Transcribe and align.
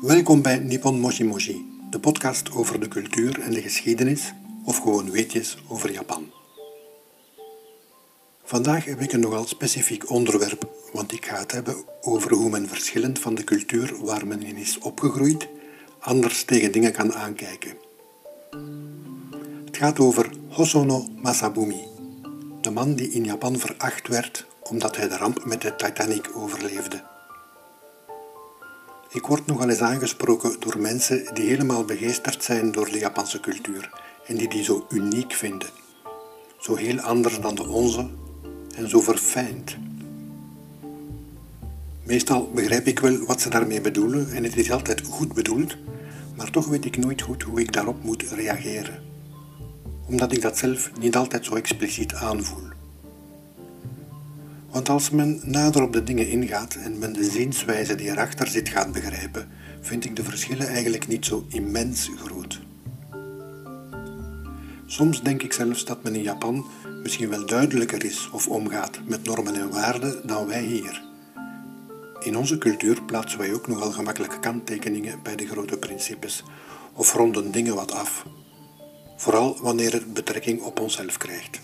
Welkom 0.00 0.42
bij 0.42 0.58
Nippon 0.58 1.00
Moshi 1.00 1.24
Moshi, 1.24 1.66
de 1.90 2.00
podcast 2.00 2.50
over 2.50 2.80
de 2.80 2.88
cultuur 2.88 3.40
en 3.40 3.50
de 3.50 3.62
geschiedenis, 3.62 4.32
of 4.64 4.76
gewoon 4.76 5.10
weetjes 5.10 5.56
over 5.68 5.92
Japan. 5.92 6.30
Vandaag 8.44 8.84
heb 8.84 9.00
ik 9.00 9.12
een 9.12 9.20
nogal 9.20 9.46
specifiek 9.46 10.10
onderwerp, 10.10 10.68
want 10.92 11.12
ik 11.12 11.26
ga 11.26 11.38
het 11.38 11.52
hebben 11.52 11.76
over 12.00 12.32
hoe 12.32 12.50
men 12.50 12.68
verschillend 12.68 13.18
van 13.18 13.34
de 13.34 13.44
cultuur 13.44 13.96
waar 14.04 14.26
men 14.26 14.42
in 14.42 14.56
is 14.56 14.78
opgegroeid, 14.78 15.48
anders 15.98 16.44
tegen 16.44 16.72
dingen 16.72 16.92
kan 16.92 17.14
aankijken. 17.14 17.76
Het 19.64 19.76
gaat 19.76 19.98
over 19.98 20.30
Hosono 20.48 21.06
Masabumi, 21.22 21.84
de 22.60 22.70
man 22.70 22.94
die 22.94 23.10
in 23.10 23.24
Japan 23.24 23.58
veracht 23.58 24.08
werd 24.08 24.46
omdat 24.70 24.96
hij 24.96 25.08
de 25.08 25.16
ramp 25.16 25.44
met 25.44 25.62
de 25.62 25.76
Titanic 25.76 26.30
overleefde. 26.34 27.02
Ik 29.16 29.26
word 29.26 29.46
nogal 29.46 29.68
eens 29.68 29.80
aangesproken 29.80 30.56
door 30.60 30.78
mensen 30.78 31.34
die 31.34 31.48
helemaal 31.48 31.84
begeesterd 31.84 32.44
zijn 32.44 32.72
door 32.72 32.90
de 32.90 32.98
Japanse 32.98 33.40
cultuur 33.40 33.90
en 34.26 34.36
die 34.36 34.48
die 34.48 34.64
zo 34.64 34.86
uniek 34.88 35.32
vinden. 35.32 35.68
Zo 36.58 36.74
heel 36.74 37.00
anders 37.00 37.40
dan 37.40 37.54
de 37.54 37.68
onze 37.68 38.08
en 38.74 38.88
zo 38.88 39.00
verfijnd. 39.00 39.76
Meestal 42.02 42.50
begrijp 42.54 42.86
ik 42.86 42.98
wel 42.98 43.26
wat 43.26 43.40
ze 43.40 43.48
daarmee 43.48 43.80
bedoelen 43.80 44.32
en 44.32 44.44
het 44.44 44.56
is 44.56 44.70
altijd 44.70 45.02
goed 45.04 45.34
bedoeld, 45.34 45.76
maar 46.36 46.50
toch 46.50 46.66
weet 46.66 46.84
ik 46.84 46.96
nooit 46.96 47.22
goed 47.22 47.42
hoe 47.42 47.60
ik 47.60 47.72
daarop 47.72 48.02
moet 48.02 48.22
reageren. 48.22 49.02
Omdat 50.06 50.32
ik 50.32 50.42
dat 50.42 50.58
zelf 50.58 50.90
niet 51.00 51.16
altijd 51.16 51.44
zo 51.44 51.54
expliciet 51.54 52.14
aanvoel. 52.14 52.75
Want 54.76 54.88
als 54.88 55.10
men 55.10 55.40
nader 55.44 55.82
op 55.82 55.92
de 55.92 56.02
dingen 56.02 56.28
ingaat 56.28 56.74
en 56.74 56.98
men 56.98 57.12
de 57.12 57.24
zienswijze 57.24 57.94
die 57.94 58.10
erachter 58.10 58.46
zit 58.46 58.68
gaat 58.68 58.92
begrijpen, 58.92 59.48
vind 59.80 60.04
ik 60.04 60.16
de 60.16 60.24
verschillen 60.24 60.68
eigenlijk 60.68 61.08
niet 61.08 61.24
zo 61.24 61.46
immens 61.48 62.10
groot. 62.16 62.60
Soms 64.86 65.22
denk 65.22 65.42
ik 65.42 65.52
zelfs 65.52 65.84
dat 65.84 66.02
men 66.02 66.14
in 66.14 66.22
Japan 66.22 66.66
misschien 67.02 67.28
wel 67.28 67.46
duidelijker 67.46 68.04
is 68.04 68.30
of 68.32 68.48
omgaat 68.48 69.00
met 69.04 69.24
normen 69.24 69.54
en 69.54 69.70
waarden 69.70 70.26
dan 70.26 70.46
wij 70.46 70.62
hier. 70.62 71.02
In 72.20 72.36
onze 72.36 72.58
cultuur 72.58 73.02
plaatsen 73.02 73.38
wij 73.38 73.54
ook 73.54 73.66
nogal 73.66 73.90
gemakkelijke 73.90 74.40
kanttekeningen 74.40 75.22
bij 75.22 75.36
de 75.36 75.46
grote 75.46 75.76
principes 75.76 76.44
of 76.92 77.14
ronden 77.14 77.50
dingen 77.50 77.74
wat 77.74 77.92
af, 77.92 78.26
vooral 79.16 79.58
wanneer 79.62 79.92
het 79.92 80.14
betrekking 80.14 80.60
op 80.60 80.80
onszelf 80.80 81.16
krijgt 81.16 81.60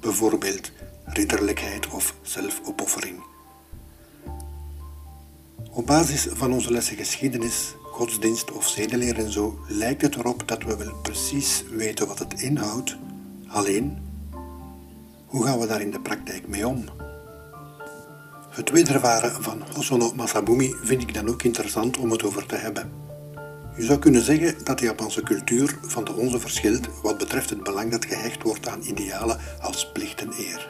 bijvoorbeeld 0.00 0.70
ridderlijkheid 1.04 1.88
of 1.88 2.14
zelfopoffering. 2.22 3.22
Op 5.70 5.86
basis 5.86 6.26
van 6.30 6.52
onze 6.52 6.72
lessen 6.72 6.96
geschiedenis, 6.96 7.74
godsdienst 7.82 8.52
of 8.52 8.68
zedeleer 8.68 9.18
en 9.18 9.32
zo 9.32 9.58
lijkt 9.68 10.02
het 10.02 10.14
erop 10.14 10.48
dat 10.48 10.62
we 10.62 10.76
wel 10.76 10.94
precies 11.02 11.64
weten 11.70 12.06
wat 12.06 12.18
het 12.18 12.40
inhoudt. 12.40 12.96
Alleen, 13.48 13.98
hoe 15.26 15.44
gaan 15.44 15.58
we 15.58 15.66
daar 15.66 15.80
in 15.80 15.90
de 15.90 16.00
praktijk 16.00 16.48
mee 16.48 16.66
om? 16.66 16.84
Het 18.50 18.70
wedervaren 18.70 19.42
van 19.42 19.62
Hosono 19.74 20.12
Masabumi 20.14 20.74
vind 20.82 21.02
ik 21.02 21.14
dan 21.14 21.28
ook 21.28 21.42
interessant 21.42 21.96
om 21.98 22.10
het 22.10 22.22
over 22.22 22.46
te 22.46 22.56
hebben. 22.56 23.09
Je 23.76 23.82
zou 23.82 23.98
kunnen 23.98 24.24
zeggen 24.24 24.54
dat 24.64 24.78
de 24.78 24.84
Japanse 24.84 25.22
cultuur 25.22 25.78
van 25.82 26.04
de 26.04 26.12
onze 26.12 26.40
verschilt 26.40 26.88
wat 27.02 27.18
betreft 27.18 27.50
het 27.50 27.62
belang 27.62 27.90
dat 27.90 28.04
gehecht 28.04 28.42
wordt 28.42 28.68
aan 28.68 28.82
idealen 28.82 29.38
als 29.60 29.92
plicht 29.92 30.20
en 30.20 30.32
eer. 30.38 30.68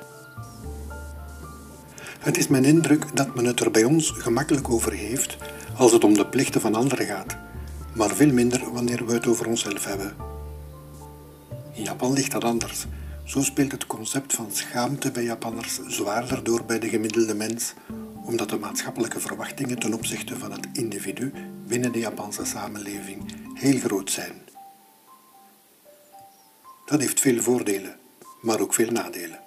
Het 2.19 2.39
is 2.39 2.49
mijn 2.49 2.65
indruk 2.65 3.17
dat 3.17 3.35
men 3.35 3.45
het 3.45 3.61
er 3.61 3.71
bij 3.71 3.85
ons 3.85 4.11
gemakkelijk 4.11 4.71
over 4.71 4.93
heeft 4.93 5.37
als 5.77 5.93
het 5.93 6.05
om 6.05 6.15
de 6.15 6.27
plichten 6.27 6.61
van 6.61 6.75
anderen 6.75 7.07
gaat, 7.07 7.37
maar 7.95 8.11
veel 8.11 8.33
minder 8.33 8.73
wanneer 8.73 9.07
we 9.07 9.13
het 9.13 9.27
over 9.27 9.47
onszelf 9.47 9.85
hebben. 9.85 10.15
In 11.73 11.83
Japan 11.83 12.13
ligt 12.13 12.33
dat 12.33 12.45
anders. 12.45 12.87
Zo 13.25 13.43
speelt 13.43 13.73
het 13.73 13.87
concept 13.87 14.35
van 14.35 14.49
schaamte 14.53 15.11
bij 15.11 15.23
Japanners 15.23 15.81
zwaarder 15.87 16.45
door 16.45 16.65
bij 16.65 16.79
de 16.79 16.89
gemiddelde 16.89 17.35
mens 17.35 17.75
omdat 18.25 18.49
de 18.49 18.59
maatschappelijke 18.59 19.21
verwachtingen 19.21 19.79
ten 19.79 19.95
opzichte 19.95 20.39
van 20.39 20.53
het 20.53 20.69
individu 20.73 21.33
binnen 21.71 21.93
de 21.93 21.99
Japanse 21.99 22.45
samenleving 22.45 23.23
heel 23.55 23.79
groot 23.79 24.11
zijn. 24.11 24.33
Dat 26.87 27.01
heeft 27.01 27.21
veel 27.21 27.43
voordelen, 27.43 27.97
maar 28.41 28.61
ook 28.61 28.75
veel 28.75 28.91
nadelen. 28.91 29.41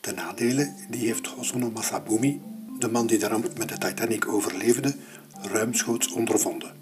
De 0.00 0.12
nadelen 0.12 0.76
die 0.90 1.06
heeft 1.06 1.26
Hosono 1.26 1.70
Masabumi, 1.70 2.40
de 2.78 2.88
man 2.88 3.06
die 3.06 3.18
de 3.18 3.28
ramp 3.28 3.58
met 3.58 3.68
de 3.68 3.78
Titanic 3.78 4.28
overleefde, 4.28 4.94
ruimschoots 5.40 6.12
ondervonden. 6.12 6.74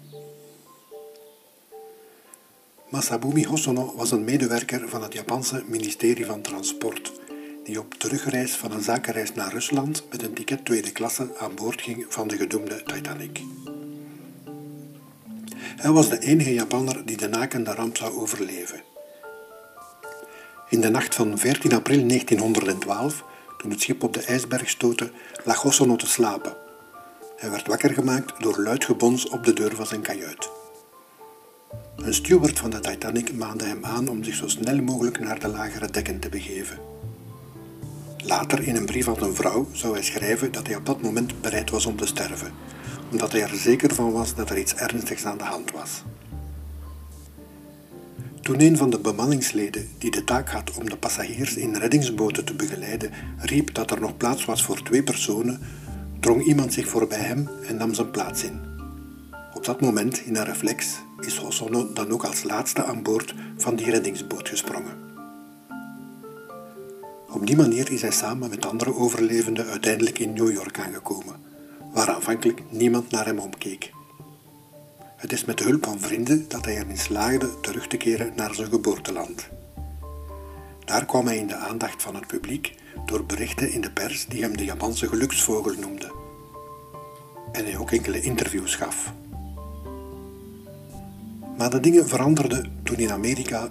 Masabumi 2.89 3.45
Hosono 3.45 3.95
was 3.95 4.11
een 4.11 4.23
medewerker 4.23 4.89
van 4.89 5.03
het 5.03 5.13
Japanse 5.13 5.63
ministerie 5.67 6.25
van 6.25 6.41
Transport 6.41 7.11
die 7.63 7.79
op 7.79 7.93
terugreis 7.93 8.55
van 8.55 8.71
een 8.71 8.81
zakenreis 8.81 9.33
naar 9.33 9.51
Rusland 9.51 10.03
met 10.11 10.23
een 10.23 10.33
ticket 10.33 10.65
tweede 10.65 10.91
klasse 10.91 11.37
aan 11.37 11.55
boord 11.55 11.81
ging 11.81 12.05
van 12.09 12.27
de 12.27 12.37
gedoemde 12.37 12.83
Titanic. 12.83 13.41
Hij 15.75 15.91
was 15.91 16.09
de 16.09 16.19
enige 16.19 16.53
Japanner 16.53 17.05
die 17.05 17.17
de 17.17 17.27
nakende 17.27 17.73
ramp 17.73 17.97
zou 17.97 18.13
overleven. 18.13 18.81
In 20.69 20.81
de 20.81 20.89
nacht 20.89 21.15
van 21.15 21.37
14 21.37 21.73
april 21.73 22.07
1912, 22.07 23.23
toen 23.57 23.69
het 23.71 23.81
schip 23.81 24.03
op 24.03 24.13
de 24.13 24.21
ijsberg 24.21 24.69
stootte, 24.69 25.11
lag 25.43 25.61
Hosono 25.61 25.95
te 25.95 26.07
slapen. 26.07 26.55
Hij 27.37 27.49
werd 27.49 27.67
wakker 27.67 27.93
gemaakt 27.93 28.41
door 28.41 28.61
luid 28.61 28.85
gebons 28.85 29.29
op 29.29 29.43
de 29.43 29.53
deur 29.53 29.75
van 29.75 29.85
zijn 29.85 30.01
kajuit. 30.01 30.49
Een 31.95 32.13
steward 32.13 32.59
van 32.59 32.69
de 32.69 32.79
Titanic 32.79 33.33
maande 33.33 33.65
hem 33.65 33.85
aan 33.85 34.07
om 34.07 34.23
zich 34.23 34.35
zo 34.35 34.47
snel 34.47 34.81
mogelijk 34.81 35.19
naar 35.19 35.39
de 35.39 35.47
lagere 35.47 35.91
dekken 35.91 36.19
te 36.19 36.29
begeven. 36.29 36.77
Later 38.23 38.67
in 38.67 38.75
een 38.75 38.85
brief 38.85 39.07
aan 39.07 39.23
een 39.23 39.35
vrouw 39.35 39.67
zou 39.71 39.93
hij 39.93 40.03
schrijven 40.03 40.51
dat 40.51 40.67
hij 40.67 40.75
op 40.75 40.85
dat 40.85 41.01
moment 41.01 41.41
bereid 41.41 41.69
was 41.69 41.85
om 41.85 41.95
te 41.95 42.05
sterven, 42.05 42.53
omdat 43.11 43.31
hij 43.31 43.41
er 43.41 43.55
zeker 43.55 43.93
van 43.93 44.11
was 44.11 44.35
dat 44.35 44.49
er 44.49 44.57
iets 44.57 44.75
ernstigs 44.75 45.25
aan 45.25 45.37
de 45.37 45.43
hand 45.43 45.71
was. 45.71 46.03
Toen 48.41 48.61
een 48.61 48.77
van 48.77 48.89
de 48.89 48.99
bemanningsleden, 48.99 49.89
die 49.97 50.11
de 50.11 50.23
taak 50.23 50.49
had 50.49 50.77
om 50.77 50.89
de 50.89 50.97
passagiers 50.97 51.55
in 51.55 51.75
reddingsboten 51.75 52.45
te 52.45 52.53
begeleiden, 52.53 53.11
riep 53.37 53.73
dat 53.73 53.91
er 53.91 53.99
nog 53.99 54.17
plaats 54.17 54.45
was 54.45 54.63
voor 54.63 54.83
twee 54.83 55.03
personen, 55.03 55.59
drong 56.19 56.43
iemand 56.43 56.73
zich 56.73 56.87
voorbij 56.87 57.19
hem 57.19 57.49
en 57.67 57.77
nam 57.77 57.93
zijn 57.93 58.11
plaats 58.11 58.43
in. 58.43 58.59
Op 59.53 59.65
dat 59.65 59.81
moment, 59.81 60.25
in 60.25 60.35
een 60.35 60.45
reflex, 60.45 60.95
is 61.19 61.37
Hosono 61.37 61.93
dan 61.93 62.11
ook 62.11 62.23
als 62.23 62.43
laatste 62.43 62.83
aan 62.83 63.03
boord 63.03 63.35
van 63.57 63.75
die 63.75 63.89
reddingsboot 63.89 64.49
gesprongen. 64.49 64.97
Op 67.29 67.47
die 67.47 67.55
manier 67.55 67.91
is 67.91 68.01
hij 68.01 68.11
samen 68.11 68.49
met 68.49 68.65
andere 68.65 68.93
overlevenden 68.93 69.65
uiteindelijk 69.65 70.19
in 70.19 70.33
New 70.33 70.51
York 70.51 70.79
aangekomen, 70.79 71.35
waar 71.95 72.09
aanvankelijk 72.09 72.61
niemand 72.69 73.11
naar 73.11 73.25
hem 73.25 73.39
omkeek. 73.39 73.91
Het 75.15 75.31
is 75.31 75.45
met 75.45 75.57
de 75.57 75.63
hulp 75.63 75.85
van 75.85 75.99
vrienden 75.99 76.45
dat 76.47 76.65
hij 76.65 76.75
erin 76.77 76.97
slaagde 76.97 77.59
terug 77.59 77.87
te 77.87 77.97
keren 77.97 78.33
naar 78.35 78.53
zijn 78.53 78.67
geboorteland. 78.67 79.47
Daar 80.85 81.05
kwam 81.05 81.25
hij 81.25 81.37
in 81.37 81.47
de 81.47 81.55
aandacht 81.55 82.01
van 82.01 82.15
het 82.15 82.27
publiek 82.27 82.73
door 83.05 83.25
berichten 83.25 83.71
in 83.71 83.81
de 83.81 83.91
pers 83.91 84.25
die 84.25 84.41
hem 84.41 84.57
de 84.57 84.65
Japanse 84.65 85.07
geluksvogel 85.07 85.73
noemde. 85.79 86.11
En 87.51 87.65
hij 87.65 87.77
ook 87.77 87.91
enkele 87.91 88.21
interviews 88.21 88.75
gaf. 88.75 89.13
Maar 91.57 91.69
de 91.69 91.79
dingen 91.79 92.07
veranderden 92.07 92.79
toen 92.83 92.97
in 92.97 93.11
Amerika 93.11 93.69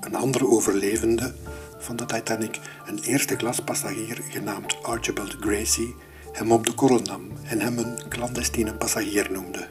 een 0.00 0.14
andere 0.14 0.48
overlevende 0.48 1.34
van 1.78 1.96
de 1.96 2.04
Titanic 2.04 2.60
een 2.86 2.98
eerste 2.98 3.36
klas 3.36 3.60
passagier 3.60 4.20
genaamd 4.28 4.82
Archibald 4.82 5.36
Gracie 5.40 5.94
hem 6.32 6.52
op 6.52 6.66
de 6.66 6.72
korrel 6.72 7.00
nam 7.00 7.30
en 7.42 7.60
hem 7.60 7.78
een 7.78 8.08
clandestine 8.08 8.74
passagier 8.74 9.28
noemde. 9.32 9.66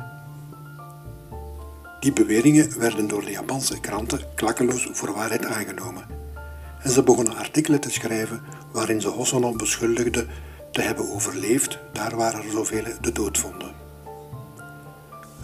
Die 2.00 2.14
beweringen 2.14 2.80
werden 2.80 3.08
door 3.08 3.26
de 3.26 3.32
Japanse 3.32 3.80
kranten 3.80 4.20
klakkeloos 4.36 4.90
voor 4.92 5.14
waarheid 5.14 5.46
aangenomen 5.46 6.06
en 6.84 6.92
ze 6.92 7.04
begonnen 7.04 7.36
artikelen 7.36 7.80
te 7.80 7.92
schrijven 7.92 8.42
waarin 8.72 9.02
ze 9.02 9.08
Hosono 9.08 9.52
beschuldigden 9.52 10.30
te 10.72 10.82
hebben 10.82 11.10
overleefd 11.10 11.80
daar 11.94 12.16
waar 12.16 12.34
er 12.34 12.52
zoveel 12.52 12.84
de 13.02 13.12
dood 13.12 13.38
vonden. 13.38 13.74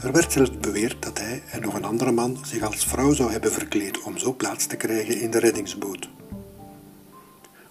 Er 0.04 0.12
werd 0.12 0.32
zelfs 0.32 0.60
beweerd 0.60 1.04
dat 1.04 1.20
hij 1.20 1.44
en 1.52 1.62
nog 1.62 1.74
een 1.74 1.86
andere 1.86 2.12
man 2.12 2.38
zich 2.42 2.62
als 2.62 2.86
vrouw 2.86 3.14
zou 3.14 3.32
hebben 3.32 3.52
verkleed 3.52 4.02
om 4.02 4.18
zo 4.18 4.34
plaats 4.34 4.66
te 4.66 4.76
krijgen 4.76 5.20
in 5.20 5.32
de 5.32 5.40
reddingsboot. 5.40 6.10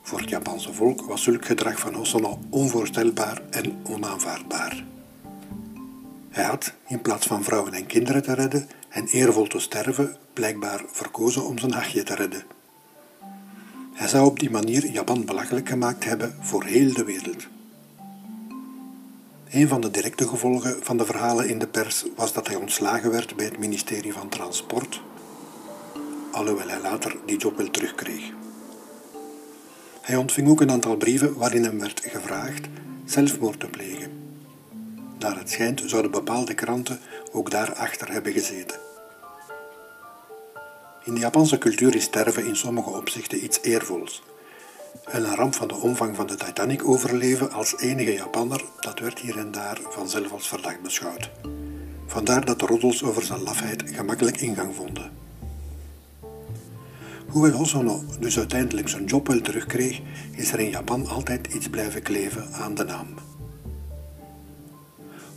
Voor 0.06 0.20
het 0.20 0.28
Japanse 0.28 0.72
volk 0.72 1.00
was 1.00 1.22
zulk 1.22 1.44
gedrag 1.44 1.78
van 1.78 1.94
Hosono 1.94 2.38
onvoorstelbaar 2.50 3.42
en 3.50 3.76
onaanvaardbaar. 3.82 4.84
Hij 6.30 6.44
had, 6.44 6.72
in 6.86 7.02
plaats 7.02 7.26
van 7.26 7.44
vrouwen 7.44 7.72
en 7.72 7.86
kinderen 7.86 8.22
te 8.22 8.32
redden 8.32 8.68
en 8.88 9.06
eervol 9.06 9.46
te 9.46 9.58
sterven, 9.58 10.16
blijkbaar 10.32 10.82
verkozen 10.86 11.44
om 11.44 11.58
zijn 11.58 11.72
hachje 11.72 12.02
te 12.02 12.14
redden. 12.14 12.42
Hij 13.92 14.08
zou 14.08 14.26
op 14.26 14.38
die 14.38 14.50
manier 14.50 14.86
Japan 14.86 15.24
belachelijk 15.24 15.68
gemaakt 15.68 16.04
hebben 16.04 16.36
voor 16.40 16.64
heel 16.64 16.92
de 16.92 17.04
wereld. 17.04 17.46
Een 19.50 19.68
van 19.68 19.80
de 19.80 19.90
directe 19.90 20.28
gevolgen 20.28 20.84
van 20.84 20.96
de 20.96 21.04
verhalen 21.04 21.48
in 21.48 21.58
de 21.58 21.68
pers 21.68 22.04
was 22.16 22.32
dat 22.32 22.46
hij 22.46 22.56
ontslagen 22.56 23.10
werd 23.10 23.36
bij 23.36 23.44
het 23.44 23.58
ministerie 23.58 24.12
van 24.12 24.28
Transport, 24.28 25.00
alhoewel 26.32 26.68
hij 26.68 26.80
later 26.80 27.16
die 27.24 27.38
job 27.38 27.56
wel 27.56 27.70
terugkreeg. 27.70 28.32
Hij 30.06 30.16
ontving 30.16 30.48
ook 30.48 30.60
een 30.60 30.70
aantal 30.70 30.96
brieven 30.96 31.34
waarin 31.34 31.64
hem 31.64 31.78
werd 31.78 32.02
gevraagd 32.04 32.66
zelfmoord 33.04 33.60
te 33.60 33.66
plegen. 33.66 34.10
Naar 35.18 35.38
het 35.38 35.50
schijnt 35.50 35.82
zouden 35.86 36.10
bepaalde 36.10 36.54
kranten 36.54 37.00
ook 37.32 37.50
daarachter 37.50 38.12
hebben 38.12 38.32
gezeten. 38.32 38.78
In 41.04 41.14
de 41.14 41.20
Japanse 41.20 41.58
cultuur 41.58 41.94
is 41.94 42.02
sterven 42.02 42.46
in 42.46 42.56
sommige 42.56 42.90
opzichten 42.90 43.44
iets 43.44 43.58
eervols. 43.62 44.22
En 45.04 45.24
een 45.24 45.34
ramp 45.34 45.54
van 45.54 45.68
de 45.68 45.76
omvang 45.76 46.16
van 46.16 46.26
de 46.26 46.34
Titanic 46.34 46.88
overleven 46.88 47.52
als 47.52 47.78
enige 47.78 48.12
Japanner, 48.12 48.64
dat 48.80 48.98
werd 48.98 49.18
hier 49.18 49.38
en 49.38 49.50
daar 49.50 49.78
vanzelf 49.88 50.32
als 50.32 50.48
verdacht 50.48 50.82
beschouwd. 50.82 51.30
Vandaar 52.06 52.44
dat 52.44 52.58
de 52.58 52.66
roddels 52.66 53.04
over 53.04 53.22
zijn 53.22 53.42
lafheid 53.42 53.82
gemakkelijk 53.86 54.40
ingang 54.40 54.74
vonden. 54.74 55.15
Hoewel 57.36 57.56
Hosono 57.56 58.04
dus 58.20 58.38
uiteindelijk 58.38 58.88
zijn 58.88 59.04
job 59.04 59.26
wel 59.26 59.40
terugkreeg, 59.40 60.00
is 60.30 60.52
er 60.52 60.60
in 60.60 60.70
Japan 60.70 61.06
altijd 61.06 61.46
iets 61.54 61.68
blijven 61.68 62.02
kleven 62.02 62.52
aan 62.52 62.74
de 62.74 62.84
naam. 62.84 63.06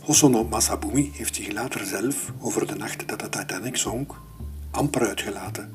Hosono 0.00 0.44
Masabumi 0.44 1.10
heeft 1.12 1.34
zich 1.34 1.52
later 1.52 1.86
zelf, 1.86 2.32
over 2.38 2.66
de 2.66 2.74
nacht 2.74 3.08
dat 3.08 3.20
de 3.20 3.28
Titanic 3.28 3.76
zonk, 3.76 4.14
amper 4.70 5.08
uitgelaten. 5.08 5.72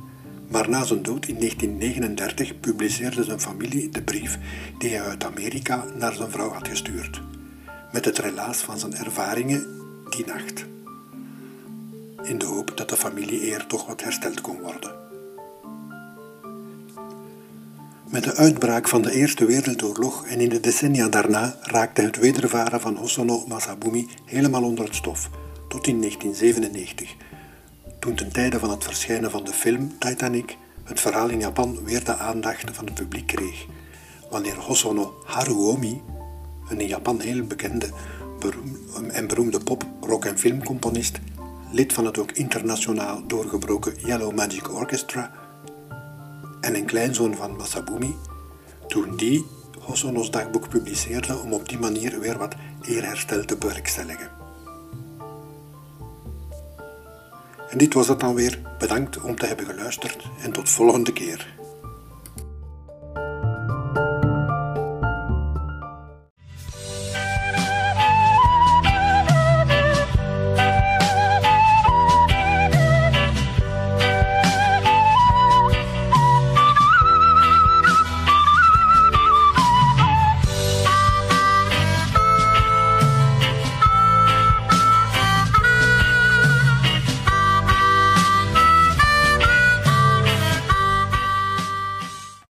Maar 0.48 0.70
na 0.70 0.84
zijn 0.84 1.04
dood 1.04 1.28
in 1.28 1.36
1939 1.40 2.60
publiceerde 2.60 3.24
zijn 3.24 3.40
familie 3.40 3.90
de 3.90 4.02
brief 4.02 4.40
die 4.78 4.90
hij 4.90 5.02
uit 5.02 5.24
Amerika 5.24 5.84
naar 5.98 6.14
zijn 6.14 6.32
vrouw 6.32 6.50
had 6.50 6.68
gestuurd, 6.68 7.22
met 7.92 8.06
het 8.06 8.18
relaas 8.18 8.58
van 8.58 8.80
zijn 8.80 8.96
ervaringen 8.96 9.66
die 10.10 10.26
nacht, 10.26 10.66
in 12.24 12.38
de 12.38 12.46
hoop 12.46 12.78
dat 12.78 12.90
de 12.90 12.98
familie 12.98 13.52
eer 13.52 13.66
toch 13.68 13.88
wat 13.88 14.02
hersteld 14.02 14.42
kon 14.42 14.62
worden. 14.62 15.05
Met 18.10 18.24
de 18.24 18.36
uitbraak 18.36 18.88
van 18.88 19.02
de 19.02 19.12
Eerste 19.12 19.46
Wereldoorlog 19.46 20.26
en 20.26 20.40
in 20.40 20.50
de 20.50 20.60
decennia 20.60 21.08
daarna 21.08 21.56
raakte 21.62 22.02
het 22.02 22.18
wedervaren 22.18 22.82
van 22.82 22.96
Hosono 22.96 23.46
Masabumi 23.48 24.08
helemaal 24.26 24.64
onder 24.64 24.86
het 24.86 24.96
stof, 24.96 25.30
tot 25.68 25.88
in 25.88 26.00
1997, 26.00 27.16
toen 28.00 28.16
ten 28.16 28.32
tijde 28.32 28.60
van 28.60 28.70
het 28.70 28.84
verschijnen 28.84 29.32
van 29.32 29.44
de 29.44 29.54
film 29.54 29.98
Titanic 30.00 30.58
het 30.84 31.00
verhaal 31.00 31.30
in 31.30 31.40
Japan 31.40 31.84
weer 31.84 32.04
de 32.04 32.16
aandacht 32.16 32.64
van 32.72 32.86
het 32.86 32.94
publiek 32.94 33.28
kreeg, 33.28 33.66
wanneer 34.30 34.56
Hosono 34.56 35.14
Haruomi, 35.26 36.02
een 36.70 36.82
in 36.82 36.88
Japan 36.88 37.20
heel 37.20 37.44
bekende 37.44 37.90
en 39.12 39.28
beroemde 39.28 39.60
pop, 39.60 39.86
rock 40.02 40.26
en 40.26 40.40
filmcomponist, 40.40 41.20
lid 41.72 41.94
van 41.94 42.06
het 42.06 42.18
ook 42.18 42.32
internationaal 42.32 43.28
doorgebroken 43.28 43.94
Yellow 44.06 44.36
Magic 44.36 44.74
Orchestra, 44.74 45.45
en 46.66 46.76
een 46.76 46.86
kleinzoon 46.86 47.36
van 47.36 47.56
Masabumi, 47.56 48.16
toen 48.88 49.16
die 49.16 49.46
Hosono's 49.80 50.32
dagboek 50.32 50.70
publiceerde 50.70 51.38
om 51.38 51.54
op 51.54 51.70
die 51.70 51.80
manier 51.80 52.20
weer 52.20 52.38
wat 52.38 52.56
eerherstel 52.82 53.46
te 53.46 53.58
bewerkstelligen. 53.58 54.30
En 57.70 57.78
dit 57.78 57.94
was 57.94 58.08
het 58.08 58.20
dan 58.20 58.36
weer. 58.36 58.60
Bedankt 58.80 59.22
om 59.22 59.36
te 59.36 59.46
hebben 59.46 59.66
geluisterd 59.66 60.24
en 60.42 60.52
tot 60.52 60.70
volgende 60.70 61.14
keer. 61.14 61.55